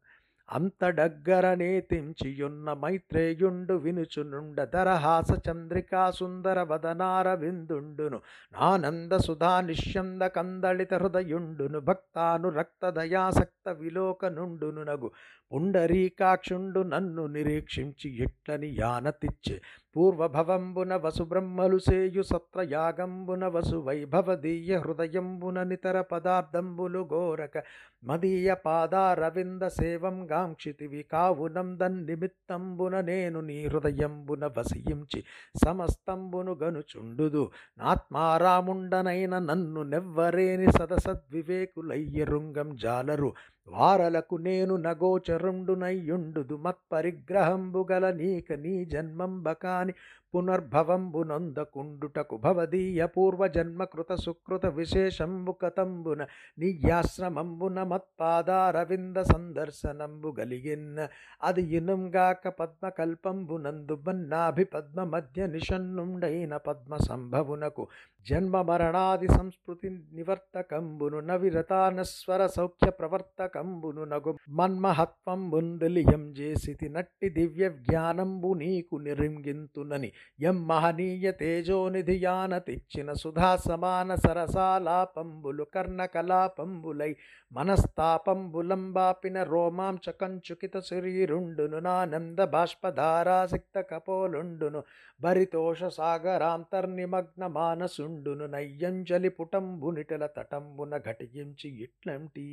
అంత 0.51 0.83
అంతడగ్గరనే 0.83 1.81
తెంచియున్న 1.81 2.73
మైత్రేయుండు 2.73 3.73
వినుచునుండ 3.73 4.63
దరహాస 4.63 5.31
చంద్రికా 5.49 6.11
సుందర 6.11 6.61
వదనార 6.61 7.33
విందుండును. 7.33 8.19
నానంద 8.53 9.13
సుధా 9.17 9.61
నిశ్యంద 9.61 10.21
కందళిత 10.21 10.93
హృదయుండును. 10.93 11.79
భక్తాను 11.79 12.49
రక్త 12.49 12.89
దయాసక్త 12.89 13.69
విలోకనుండును 13.69 14.83
నగు 14.83 15.11
పుండరీకాక్షుండు 15.53 16.79
నన్ను 16.79 17.27
నిరీక్షించి 17.27 18.23
ఎట్లని 18.23 18.75
యానతిచ్చే 18.79 19.61
పూర్వభవంబున 19.95 20.95
వసు 20.95 21.23
బ్రహ్మలు 21.23 21.77
సేయు 21.77 22.21
సత్రయాగంబున 22.21 23.47
వసు 23.47 23.77
వైభవదీయ 23.77 24.77
హృదయంబున 24.77 25.63
నితర 25.63 26.01
పదార్థంబులు 26.01 27.07
గోరక 27.13 27.63
మదీయ 28.03 28.55
పాదారవింద 28.65 29.69
సేవం 29.69 30.27
గాంక్షితివి 30.31 31.03
కావునం 31.03 31.77
నిమిత్తంబున 32.05 33.01
నేను 33.01 33.41
నీ 33.41 33.65
హృదయంబున 33.65 34.51
వసించి 34.57 35.23
సమస్తంబును 35.65 36.53
గనుచుండుదు 36.53 37.51
నాత్మారాముండనైన 37.77 39.39
నన్ను 39.39 39.83
నెవ్వరేని 39.83 40.71
సదసద్వివేకులయ్యరుంగం 40.71 42.77
జాలరు. 42.77 43.33
వారలకు 43.67 44.35
నేను 44.39 44.73
నగోచరుండునయ్యుండుదు 44.85 46.55
మత్పరిగ్రహంబు 46.57 47.81
గల 47.91 48.05
నీక 48.19 48.51
నీ 48.63 48.73
జన్మంబకాని 48.85 49.93
పునర్భవంబునందకుండుటకు 50.33 52.37
భవదీయ 52.43 53.07
పూర్వజన్మకృత 53.13 54.19
సుకృత 54.19 54.65
విశేషంబు 54.75 55.57
కతంబున 55.61 56.27
నీయాశ్రమంబున 56.59 57.83
మత్పాదారవింద 57.83 59.17
సందర్శనంబు 59.29 60.35
గలిగిన్ 60.39 61.07
అది 61.43 61.73
ఇనుంగాక 61.73 62.53
పద్మకల్పంబునందు 62.59 64.01
మన్నాభి 64.01 64.63
పద్మ 64.71 65.09
మధ్య 65.09 65.49
నిషన్నుండైన 65.49 66.57
పద్మ 66.65 66.97
సంభవునకు 67.03 67.87
జన్మ 68.27 68.61
మరణాది 68.61 69.29
సంస్కృతి 69.29 70.13
నివర్తకంబును 70.13 71.21
నవిరతానస్వర 71.21 72.47
సౌఖ్య 72.55 72.91
ప్రవర్తకంబును 72.91 74.05
నగు 74.05 74.37
మన్మహత్వంబుందులియం 74.59 76.33
చేసితి 76.37 76.89
నట్టి 76.89 77.29
దివ్య 77.29 77.69
జ్ఞానంబు 77.79 78.59
నీకు 78.59 78.95
నిరింగింతునని 79.05 80.11
యం 80.39 80.57
మహనీయ 80.67 81.27
తేజోనిధి 81.39 82.15
యాన 82.19 82.53
తెచ్చిన 82.59 83.13
సుధా 83.13 83.49
సమాన 83.63 84.15
సరసాలాపంబులు 84.15 85.65
కర్ణకలాపంబులై 85.73 87.09
మనస్తాపంబులంబాపిన 87.51 89.37
రోమాంచ 89.43 90.13
కంచుకిత 90.19 90.77
శరీరుండును 90.85 91.79
నానంద 91.79 92.39
బాష్పధారాసిక్త 92.53 93.83
కపోలుండును 93.89 94.81
భరితోష 95.21 95.83
సాగరాంతర్నిమగ్న 95.95 97.45
మానసుండును 97.55 98.47
నయ్యంజలి 98.47 99.33
పుటంబునిటల 99.37 100.25
తటంబున 100.37 100.95
ఘటించి 101.05 101.69
ఇట్లంటి 101.81 102.47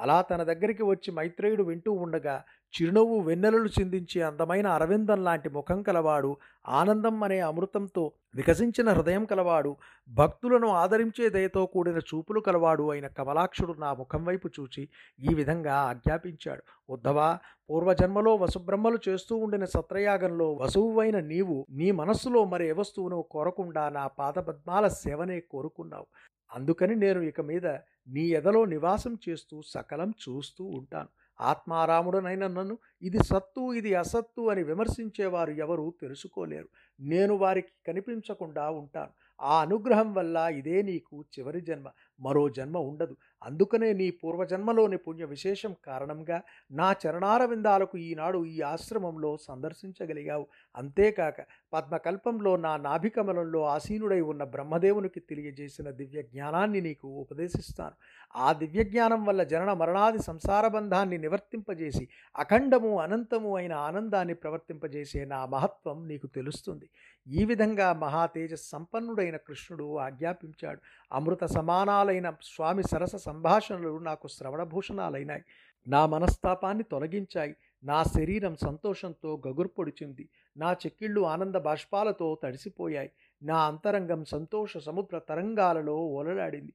అలా 0.00 0.16
తన 0.22 0.42
దగ్గరికి 0.42 0.82
వచ్చి 0.82 1.10
మైత్రేయుడు 1.12 1.62
వింటూ 1.62 1.92
ఉండగా 2.04 2.36
చిరునవ్వు 2.74 3.16
వెన్నెలలు 3.20 3.68
చిందించే 3.76 4.20
అందమైన 4.22 4.66
అరవిందం 4.68 5.20
లాంటి 5.24 5.48
ముఖం 5.48 5.78
కలవాడు 5.82 6.30
ఆనందం 6.66 7.16
అనే 7.22 7.38
అమృతంతో 7.40 8.04
వికసించిన 8.34 8.88
హృదయం 8.90 9.24
కలవాడు 9.24 9.72
భక్తులను 10.10 10.68
ఆదరించే 10.72 11.28
దయతో 11.28 11.66
కూడిన 11.66 11.98
చూపులు 12.10 12.40
కలవాడు 12.40 12.84
అయిన 12.90 13.06
కమలాక్షుడు 13.06 13.72
నా 13.78 13.90
ముఖం 13.94 14.22
వైపు 14.24 14.48
చూచి 14.48 14.82
ఈ 15.20 15.34
విధంగా 15.34 15.74
ఆజ్ఞాపించాడు. 15.90 16.62
ఉద్ధవా 16.88 17.28
పూర్వజన్మలో 17.70 18.36
వసుబ్రహ్మలు 18.36 18.98
చేస్తూ 19.08 19.34
ఉండిన 19.36 19.64
సత్రయాగంలో 19.64 20.48
వసువువైన 20.54 21.18
నీవు 21.32 21.56
నీ 21.70 21.90
మనస్సులో 21.90 22.44
మరే 22.44 22.72
వస్తువును 22.72 23.18
కోరకుండా 23.30 23.88
నా 23.88 24.06
పాదపద్మాల 24.20 24.86
సేవనే 25.02 25.40
కోరుకున్నావు. 25.40 26.06
అందుకని 26.54 26.94
నేను 26.94 27.20
ఇక 27.20 27.40
మీద 27.40 27.66
నీ 28.08 28.24
ఎదలో 28.28 28.64
నివాసం 28.64 29.18
చేస్తూ 29.28 29.62
సకలం 29.66 30.10
చూస్తూ 30.10 30.64
ఉంటాను. 30.64 31.08
ఆత్మారాముడనైన 31.40 32.46
నన్ను 32.46 32.78
ఇది 33.02 33.18
సత్తు 33.24 33.72
ఇది 33.72 33.94
అసత్తు 33.94 34.42
అని 34.50 34.62
విమర్శించేవారు 34.62 35.50
ఎవరూ 35.50 35.94
తెలుసుకోలేరు. 36.00 36.68
నేను 37.00 37.34
వారికి 37.34 37.72
కనిపించకుండా 37.86 38.70
ఉంటాను. 38.70 39.10
ఆ 39.42 39.60
అనుగ్రహం 39.60 40.14
వల్ల 40.14 40.36
ఇదే 40.36 40.82
నీకు 40.82 41.24
చివరి 41.38 41.60
జన్మ. 41.60 41.88
మరో 42.20 42.48
జన్మ 42.48 42.76
ఉండదు. 42.78 43.16
అందుకనే 43.42 43.92
నీ 43.92 44.10
పూర్వజన్మలోని 44.10 44.96
పుణ్య 44.96 45.24
విశేషం 45.24 45.76
కారణంగా 45.86 46.42
నా 46.70 46.94
చరణారవిందాలకు 47.02 47.98
ఈనాడు 47.98 48.44
ఈ 48.44 48.60
ఆశ్రమంలో 48.60 49.36
సందర్శించగలిగావు. 49.36 50.46
అంతేకాక 50.76 51.36
పద్మకల్పంలో 51.72 52.56
నా 52.56 52.76
నాభికమలంలో 52.76 53.62
ఆసీనుడై 53.64 54.20
ఉన్న 54.20 54.44
బ్రహ్మదేవునికి 54.44 55.20
తెలియజేసిన 55.20 55.90
దివ్య 55.90 56.22
జ్ఞానాన్ని 56.22 56.80
నీకు 56.80 57.08
ఉపదేశిస్తాను. 57.08 57.96
ఆ 58.36 58.52
దివ్య 58.52 58.84
జ్ఞానం 58.84 59.24
వల్ల 59.24 59.42
జనన 59.42 59.72
మరణాది 59.72 60.18
సంసార 60.22 60.66
బంధాన్ని 60.66 61.18
నివర్తింపజేసి 61.18 62.08
అఖండము 62.36 63.00
అనంతము 63.00 63.56
అయిన 63.56 63.72
ఆనందాన్ని 63.72 64.34
ప్రవర్తింపజేసే 64.34 65.24
నా 65.24 65.46
మహత్వం 65.46 66.08
నీకు 66.08 66.26
తెలుస్తుంది. 66.26 66.88
ఈ 67.28 67.44
విధంగా 67.44 67.92
మహాతేజ 67.92 68.54
సంపన్నుడైన 68.54 69.36
కృష్ణుడు 69.36 69.98
ఆజ్ఞాపించాడు. 69.98 70.80
అమృత 71.12 71.44
సమానాలైన 71.44 72.32
స్వామి 72.42 72.82
సరస 72.82 73.16
సంభాషణలు 73.16 73.98
నాకు 73.98 74.28
శ్రవణభూషణాలైనాయి 74.28 75.44
నా 75.86 76.06
మనస్తాపాన్ని 76.06 76.84
తొలగించాయి. 76.84 77.56
నా 77.84 78.02
శరీరం 78.02 78.56
సంతోషంతో 78.56 79.42
గగుర్పొడిచింది 79.48 80.28
నా 80.56 80.72
చెక్కిళ్ళు 80.72 81.20
ఆనంద 81.20 81.54
బాష్పాలతో 81.54 82.38
తడిసిపోయాయి. 82.42 83.10
నా 83.42 83.66
అంతరంగం 83.66 84.24
సంతోష 84.24 84.78
సముద్ర 84.78 85.18
తరంగాలలో 85.18 85.96
ఓలలాడింది. 85.96 86.72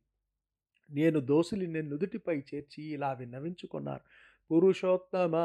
నేను 0.92 1.20
దోసులి 1.20 1.68
నుదుటిపై 1.68 2.38
చేర్చి 2.40 2.84
ఇలా 2.84 3.14
విన్నవించుకున్నాను. 3.14 4.00
పురుషోత్తమ 4.50 5.36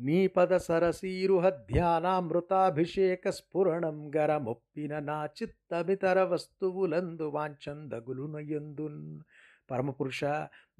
నీపద 0.00 0.52
సరసీరుహ 0.58 1.48
ధ్యానామృతాభిషేక 1.70 3.30
స్ఫురణం 3.30 3.98
గరమొప్పిన 4.16 4.98
నా 5.04 5.18
చిత్తమితర 5.36 6.18
వస్తువులందు 6.24 7.28
వాంఛందగులునయందున్ 7.34 9.02
పరమపురుష 9.70 10.24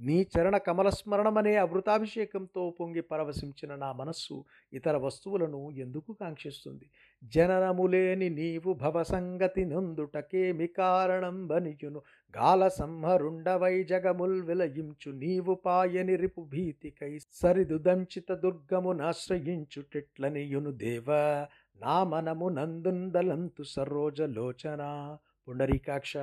నీ 0.00 0.26
చరణ 0.38 0.56
కమలస్మరణమనే 0.56 1.56
అమృతాభిషేకంతో 1.56 2.74
పొంగి 2.80 3.02
పరవశించిన 3.02 3.74
నా 3.74 3.92
మనస్సు 3.92 4.44
ఇతర 4.72 4.96
వస్తువులను 4.96 5.70
ఎందుకు 5.70 6.12
కాంక్షిస్తుంది? 6.12 6.90
జననములేని 7.24 8.30
నీవు 8.30 8.72
భవసంగతి 8.72 9.64
నందుటకేమి 9.64 10.66
కారణం 10.66 11.46
బనియును 11.46 12.02
గాల 12.38 12.68
సంహరుండవై 12.68 13.82
జగముల్ 13.82 14.42
విలయించు 14.42 15.12
నీవు 15.12 15.54
పాయని 15.54 16.16
రిపు 16.16 16.40
భీతికై 16.40 17.18
సరిదు 17.32 17.78
దంచిత 17.78 18.32
దుర్గమునాశ్రయించుటెట్లనియును 18.32 20.70
దేవ. 20.70 21.46
నా 21.80 22.04
మనము 22.04 22.48
నందుందలంతు 22.48 23.62
సరోజలోచన. 23.62 25.16
పుండరీకాక్ష. 25.48 26.16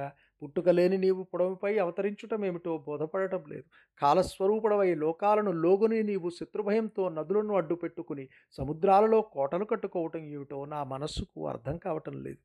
పుట్టుకలేని 0.44 0.98
నీవు 0.98 1.24
పొడవుపై 1.24 1.78
అవతరించుటమేమిటో 1.78 2.78
బోధపడటం 2.78 3.44
లేదు. 3.48 3.64
కాలస్వరూపుడవై 4.02 4.96
లోకాలను 4.96 5.52
లోగుని 5.52 6.04
నీవు 6.04 6.30
శత్రుభయంతో 6.30 7.10
నదులను 7.10 7.56
అడ్డుపెట్టుకుని 7.56 8.30
సముద్రాలలో 8.52 9.22
కోటలు 9.22 9.66
కట్టుకోవటం 9.66 10.20
ఏమిటో 10.20 10.66
నా 10.66 10.84
మనస్సుకు 10.84 11.48
అర్థం 11.48 11.78
కావటం 11.78 12.24
లేదు. 12.24 12.38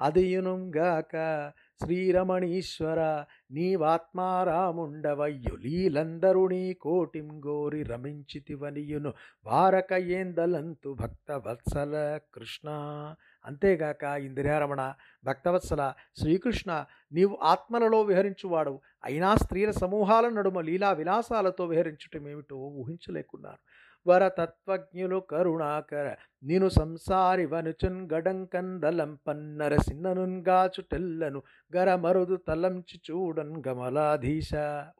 అదియునుగాక 0.00 1.52
శ్రీరమణీశ్వర 1.82 3.24
నీవాత్మారాముండవయ్యులీలందరూ 3.50 6.48
నీ 6.48 6.72
కోటిం 6.72 7.42
గోరి 7.46 7.82
రమించితివనియును. 7.82 9.12
వారక 9.44 9.92
ఏందలంతు 9.92 10.96
భక్త 11.00 11.32
వత్సల 11.32 12.18
కృష్ణ 12.34 12.68
అంతేగాక 13.44 14.04
ఇందిరారమణ 14.24 14.82
భక్తవత్సల 15.24 15.82
శ్రీకృష్ణ 16.18 16.70
నీవు 17.12 17.34
ఆత్మలలో 17.44 18.02
విహరించువాడు 18.02 18.74
అయినా 19.04 19.34
స్త్రీల 19.34 19.70
సమూహాల 19.76 20.28
నడుమ 20.28 20.60
లీలా 20.60 20.90
విలాసాలతో 20.92 21.64
విహరించటమేమిటో 21.64 22.58
ఊహించలేకున్నాను 22.76 23.60
వరతత్వజ్ఞులు 24.06 25.18
కరుణాకర. 25.18 26.14
నిను 26.42 26.68
సంసారి 26.68 27.46
వనుచున్ 27.46 28.08
గడంకందలం 28.12 29.18
పన్నర 29.28 29.76
సిన్ననున్గాచుటెల్లను 29.76 31.42
గరమరుదు 31.76 32.36
తలంచి 32.36 33.00
చూడన్ 33.10 33.62
గమలాధీశ. 33.68 34.50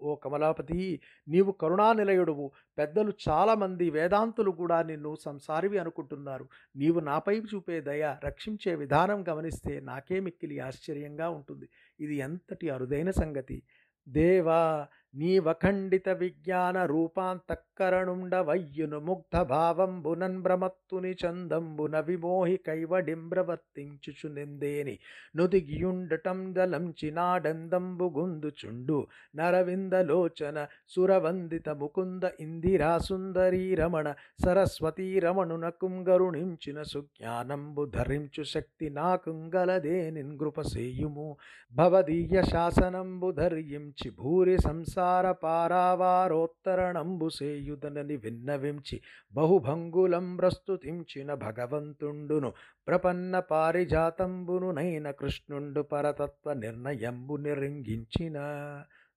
ఓ 0.02 0.14
కమలాపతి 0.14 1.00
నీవు 1.28 1.52
కరుణానిలయుడువు. 1.52 2.50
పెద్దలు 2.78 3.12
చాలామంది 3.28 3.90
వేదాంతులు 3.90 4.50
కూడా 4.50 4.82
నిన్ను 4.82 5.14
సంసారివి 5.14 5.78
అనుకుంటున్నారు. 5.78 6.48
నీవు 6.76 7.00
నాపై 7.00 7.40
చూపే 7.40 7.80
దయ 7.80 8.16
రక్షించే 8.24 8.74
విధానం 8.74 9.24
గమనిస్తే 9.28 9.80
నాకే 9.80 10.20
మిక్కిలి 10.20 10.58
ఆశ్చర్యంగా 10.60 11.28
ఉంటుంది. 11.30 11.68
ఇది 12.00 12.16
ఎంతటి 12.16 12.70
అరుదైన 12.70 13.10
సంగతి. 13.10 13.62
దేవా 14.08 14.86
నీవఖండిత 15.14 16.08
విజ్ఞాన 16.20 16.86
రూపాంతఃకరణుండవయ్యును 16.86 19.00
ముగ్ధ 19.00 19.46
భావంబునన్ 19.50 20.42
భ్రమత్తుని 20.42 21.14
చందంబున 21.20 22.00
విమోహి 22.06 22.58
కైవడింబ్రవర్తించుచు 22.66 24.30
నిందేని 24.30 24.98
నుదిగియుండటం 25.36 26.52
దలంచి 26.52 27.10
నాడందంబు 27.16 28.12
గుందుచుండు 28.16 29.06
నరవిందలోచన 29.38 30.66
సురవందిత 30.88 31.68
ముకుంద 31.76 32.22
ఇందిరా 32.40 32.98
సుందరీ 33.06 33.74
రమణ 33.74 34.14
సరస్వతీ 34.44 35.18
రమణునకుం 35.18 36.08
గరుణించిన 36.08 36.82
సుజ్ఞానంబు 36.90 37.84
ధరించు 37.94 38.44
శక్తి 38.52 38.94
నాకుంగలదే 38.94 40.10
నిన్గృపసేయుము 40.10 41.36
భవదీయ 41.72 42.42
శాసనంబు 42.50 43.32
ధర్యించి 43.38 44.10
భూరి 44.18 44.56
సంసార 44.64 45.03
సంసార 45.04 45.34
పారావారోత్తరణంబుసేయుదనని 45.44 48.16
విన్నవించి 48.16 49.00
బహుభంగులం 49.34 50.36
ప్రస్తుతించిన 50.36 51.34
భగవంతుండును 51.34 52.52
ప్రపన్న 52.86 53.42
పారిజాతంబును 53.50 54.70
నైన 54.70 55.10
కృష్ణుండు 55.10 55.82
పరతత్వ 55.82 56.52
నిర్ణయంబు 56.52 57.36
నిరంగించిన. 57.36 58.38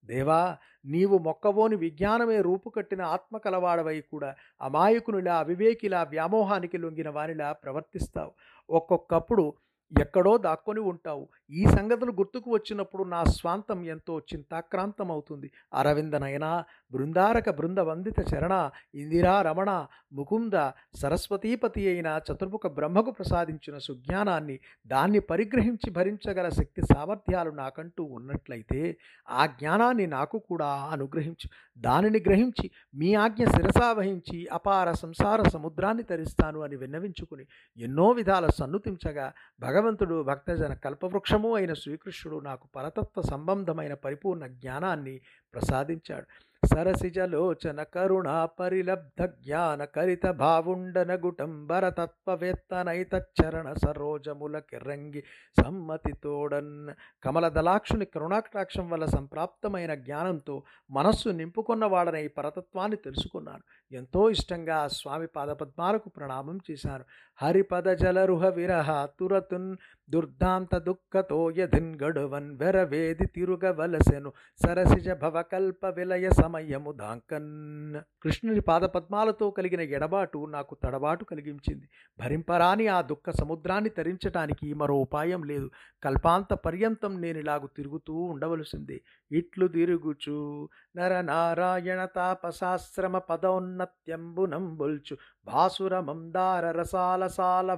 దేవా 0.06 0.58
నీవు 0.86 1.17
మొక్కవోని 1.17 1.76
విజ్ఞానమే 1.76 2.41
రూపుకట్టిన 2.41 3.02
ఆత్మకలవాడవై 3.15 4.04
కూడా 4.12 4.36
అమాయకునిలా 4.62 5.38
అవివేకిలా 5.38 6.04
వ్యామోహానికి 6.04 6.78
లొంగిన 6.78 7.10
వారిలా 7.10 7.56
ప్రవర్తిస్తావు. 7.63 8.32
ఒక్కొక్కప్పుడు 8.69 9.54
ఎక్కడో 9.91 10.38
దాక్కొని 10.38 10.80
ఉంటావు. 10.80 11.23
ఈ 11.52 11.63
సంగతులు 11.65 12.12
గుర్తుకు 12.12 12.50
వచ్చినప్పుడు 12.52 13.04
నా 13.04 13.23
స్వాంతం 13.23 13.80
ఎంతో 13.86 14.19
చింతాక్రాంతం 14.32 15.12
అవుతుంది 15.12 15.52
అరవిందనయన 15.73 16.45
బృందారక 16.91 17.50
బృంద 17.50 17.80
వందిత 17.80 18.19
చరణ 18.34 18.69
ఇందిరా 18.95 19.41
రమణ 19.41 19.86
ముకుంద 20.13 20.71
సరస్వతీపతి 20.95 21.88
అయిన 21.88 22.19
చతుర్ముఖ 22.28 22.67
బ్రహ్మకు 22.67 23.12
ప్రసాదించిన 23.12 23.78
సుజ్ఞానాన్ని 23.78 24.60
దాన్ని 24.88 25.19
పరిగ్రహించి 25.19 25.89
భరించగల 25.89 26.50
శక్తి 26.50 26.82
సామర్థ్యాలు 26.82 27.52
నాకంటూ 27.52 28.04
ఉన్నట్లయితే 28.04 28.97
ఆ 29.30 29.45
జ్ఞానాన్ని 29.45 30.08
నాకు 30.08 30.38
కూడా 30.38 30.65
అనుగ్రహించు. 30.65 31.50
దానిని 31.78 32.19
గ్రహించి 32.19 32.71
మీ 32.95 33.13
ఆజ్ఞ 33.13 33.45
శిరసా 33.45 33.91
వహించి 33.91 34.47
అపార 34.47 34.91
సంసార 34.91 35.50
సముద్రాన్ని 35.50 36.04
తరిస్తాను 36.04 36.60
అని 36.60 36.76
విన్నవించుకుని 36.76 37.45
ఎన్నో 37.78 38.10
విధాల 38.12 38.47
సన్నుతించగా 38.47 39.34
భగవంతుడు 39.60 40.23
భక్తజన 40.23 40.73
కల్పవృక్షము 40.73 41.56
అయిన 41.56 41.73
శ్రీకృష్ణుడు 41.73 42.39
నాకు 42.39 42.67
పరతత్వ 42.76 43.21
సంబంధమైన 43.21 43.93
పరిపూర్ణ 43.93 44.45
జ్ఞానాన్ని 44.45 45.19
ప్రసాదించాడు. 45.54 46.46
సరసిజలోచన 46.63 47.84
కరుణ 47.93 48.48
పరిలబ్ధ 48.58 49.38
జ్ఞాన 49.38 49.86
కరిత 49.96 50.28
భావుండనగుటం 50.38 51.67
భరతత్వవేత్తనైతచ్చరణ 51.67 53.74
సరోజముల 53.84 54.60
కిరంగి 54.67 55.22
సమ్మతితోడన్ 55.58 56.89
కమలదలాక్షుని 57.24 58.08
కరుణాకటాక్షం 58.08 58.89
వల్ల 58.89 59.08
సంప్రాప్తమైన 59.08 59.93
జ్ఞానంతో 60.02 60.63
మనస్సు 60.89 61.30
నింపుకున్నవాడనే 61.38 62.24
ఈ 62.24 62.30
పరతత్వాన్ని 62.38 62.98
తెలుసుకున్నాను 63.04 63.62
ఎంతో 63.91 64.30
ఇష్టంగా 64.30 64.80
ఆ 64.80 64.88
స్వామి 64.93 65.28
పాదపద్మాలకు 65.36 66.10
ప్రణామం 66.10 66.60
చేశాను 66.67 67.04
హరిపద 67.39 67.88
జలరుహ 68.00 68.46
విరహ 68.56 69.06
తురతున్ 69.20 69.78
దుర్ధాంత 70.10 70.78
దుఃఖతో 70.78 71.52
యధిన్ 71.52 72.04
గడువన్ 72.04 72.58
వెరవేది 72.58 73.26
తిరుగవలసెను. 73.26 74.34
సరసిజ 74.65 75.10
భవకల్ప 75.10 75.86
విలయ 75.86 76.30
సమయము 76.30 76.91
దాంకన్. 76.91 77.96
కృష్ణుని 78.24 78.62
పాదపద్మాలతో 78.62 79.52
కలిగిన 79.52 79.82
ఎడబాటు 79.82 80.46
నాకు 80.46 80.78
తడబాటు 80.84 81.26
కలిగించింది. 81.26 81.89
భరింపరాని 82.20 82.88
ఆ 82.88 83.02
దుఃఖ 83.02 83.30
సముద్రాన్ని 83.30 83.89
తరించటానికి 83.89 84.74
మరో 84.74 84.96
ఉపాయం 84.96 85.43
లేదు. 85.43 85.72
కల్పాంత 86.04 86.54
పర్యంతం 86.54 87.22
నేను 87.22 87.38
ఇలాగు 87.38 87.67
తిరుగుతూ 87.67 88.13
ఉండవలసిందే. 88.13 89.02
ఇట్లు 89.32 89.67
తిరుగుచు 89.67 90.70
నరనారాయణ 90.96 92.06
తాపశాశ్రమ 92.06 93.17
పదోన్నత్యంబునంబుల్చు 93.17 95.17
భాసుర 95.47 95.99
మందార 95.99 96.65
రసాల 96.71 97.23
సాల 97.27 97.69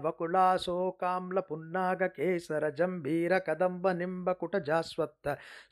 పున్నాగ 1.49 2.07
కేసర 2.07 2.69
జంభీర 2.69 3.33
కదంబ 3.37 3.87
నింబకుట 3.91 4.55
జాస్వత్త 4.67 5.25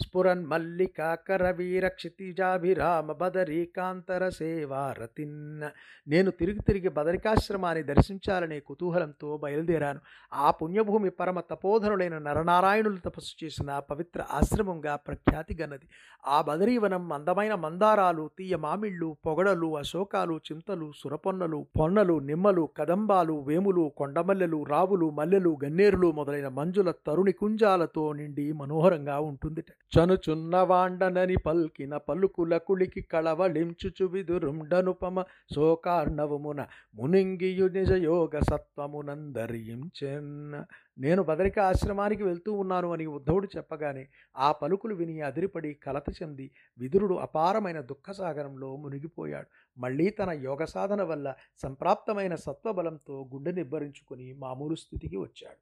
స్ఫురన్ 0.03 0.45
మల్లికాకర 0.45 1.43
కరవీర 1.47 1.87
క్షితిజాభిరామ 1.87 3.11
బదరీకాంతర 3.11 4.23
సేవారతిన్న. 4.29 5.61
నేను 6.07 6.29
తిరిగి 6.31 6.59
తిరిగి 6.59 6.89
బదరికాశ్రమాన్ని 6.89 7.83
దర్శించాలనే 7.83 8.59
కుతూహలంతో 8.59 9.29
బయలుదేరాను. 9.37 10.01
ఆ 10.33 10.51
పుణ్యభూమి 10.51 11.09
పరమ 11.09 11.39
తపోధనులైన 11.51 12.17
నరనారాయణులు 12.17 12.97
తపస్సు 12.97 13.35
చేసిన 13.43 13.79
పవిత్ర 13.91 14.25
ఆశ్రమంగా 14.31 14.95
ప్రఖ్యాతి 15.07 15.55
గన్నది 15.61 15.87
ఆ 16.27 16.41
బదరీవనం 16.41 17.13
అందమైన 17.13 17.55
మందారాలు 17.55 18.29
తీయ 18.37 18.55
మామిళ్ళు 18.57 19.17
పొగడలు 19.25 19.77
అశోకాలు 19.77 20.37
చింతలు 20.47 20.91
సురపొన్నలు 20.95 21.59
మొన్నలు 21.87 22.19
నిమ్మలు 22.19 22.69
కదంబాలు 22.77 23.41
వేములు 23.41 23.91
కొండమల్లెలు 23.97 24.63
రావులు 24.63 25.09
మల్లెలు 25.09 25.57
గన్నేరులు 25.61 26.11
మొదలైన 26.11 26.47
మంజుల 26.47 26.93
తరుణి 27.07 27.31
కుంజాలతో 27.31 28.13
నిండి 28.13 28.51
మనోహరంగా 28.51 29.19
ఉంటుంది 29.27 29.63
చనుచున్నవాండనని 29.93 31.37
పల్కిన 31.45 31.99
పలుకుల 32.07 32.59
కుళికి 32.65 33.07
కళవళించుచు 33.13 34.07
విదురుండనుపమ 34.07 35.23
శోకార్ణవమున 35.55 36.65
మునింగియు 36.95 37.69
నిజయోగ 37.69 38.41
సత్వమునందరించెన్న 38.49 40.63
నేను 40.97 41.21
బదరిక 41.23 41.59
ఆశ్రమానికి 41.59 42.23
వెళ్తూ 42.23 42.51
ఉన్నాను 42.53 42.93
అని 42.93 43.05
ఉద్ధవుడు 43.05 43.47
చెప్పగానే 43.57 44.03
ఆ 44.37 44.51
పలుకులు 44.51 44.95
విని 44.95 45.21
అదిరిపడి 45.21 45.71
కలత 45.73 46.09
చెంది 46.09 46.47
విదురుడు 46.79 47.15
అపారమైన 47.15 47.81
దుఃఖసాగరంలో 47.81 48.75
మునిగిపోయాడు. 48.75 49.47
మళ్ళీ 49.77 50.09
తన 50.09 50.29
యోగ 50.29 50.63
సాధన 50.65 51.01
వల్ల 51.03 51.27
సంప్రాప్తమైన 51.61 52.35
సత్వబలంతో 52.35 53.29
గుండె 53.33 53.51
నిబ్బరించుకుని 53.51 54.33
మామూలు 54.33 54.75
స్థితికి 54.75 55.17
వచ్చాడు. 55.17 55.61